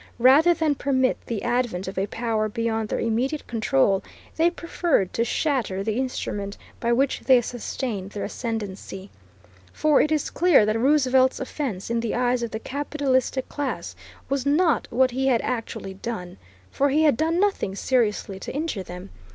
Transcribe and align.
Rather 0.17 0.51
than 0.51 0.73
permit 0.73 1.15
the 1.27 1.43
advent 1.43 1.87
of 1.87 1.95
a 1.95 2.07
power 2.07 2.49
beyond 2.49 2.89
their 2.89 2.97
immediate 2.99 3.45
control, 3.45 4.01
they 4.35 4.49
preferred 4.49 5.13
to 5.13 5.23
shatter 5.23 5.83
the 5.83 5.99
instrument 5.99 6.57
by 6.79 6.91
which 6.91 7.19
they 7.19 7.39
sustained 7.39 8.09
their 8.09 8.23
ascendancy. 8.23 9.11
For 9.71 10.01
it 10.01 10.11
is 10.11 10.31
clear 10.31 10.65
that 10.65 10.79
Roosevelt's 10.79 11.39
offence 11.39 11.91
in 11.91 11.99
the 11.99 12.15
eyes 12.15 12.41
of 12.41 12.49
the 12.49 12.57
capitalistic 12.57 13.47
class 13.47 13.95
was 14.27 14.43
not 14.43 14.87
what 14.89 15.11
he 15.11 15.27
had 15.27 15.43
actually 15.43 15.93
done, 15.93 16.37
for 16.71 16.89
he 16.89 17.03
had 17.03 17.15
done 17.15 17.39
nothing 17.39 17.75
seriously 17.75 18.39
to 18.39 18.51
injure 18.55 18.81
them. 18.81 19.11